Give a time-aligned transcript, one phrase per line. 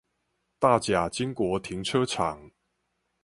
[0.57, 2.49] 大甲經國停車場